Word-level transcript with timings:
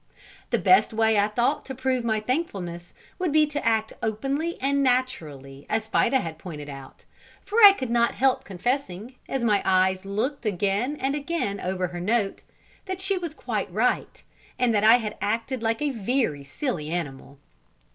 The 0.49 0.57
best 0.57 0.93
way 0.93 1.19
I 1.19 1.27
thought 1.27 1.63
to 1.65 1.75
prove 1.75 2.03
my 2.03 2.19
thankfulness 2.19 2.91
would 3.19 3.31
be 3.31 3.45
to 3.45 3.63
act 3.63 3.93
openly 4.01 4.57
and 4.59 4.81
naturally 4.81 5.67
as 5.69 5.87
Fida 5.87 6.21
had 6.21 6.39
pointed 6.39 6.69
out, 6.69 7.05
for 7.45 7.61
I 7.61 7.73
could 7.73 7.91
not 7.91 8.15
help 8.15 8.43
confessing, 8.43 9.13
as 9.29 9.43
my 9.43 9.61
eyes 9.63 10.03
looked 10.03 10.43
again 10.43 10.95
and 10.99 11.13
again 11.13 11.59
over 11.59 11.89
her 11.89 11.99
note, 12.01 12.41
that 12.87 12.99
she 12.99 13.15
was 13.15 13.35
quite 13.35 13.71
right, 13.71 14.23
and 14.57 14.73
that 14.73 14.83
I 14.83 14.95
had 14.95 15.17
acted 15.21 15.61
like 15.61 15.83
a 15.83 15.91
very 15.91 16.43
silly 16.43 16.89
animal. 16.89 17.37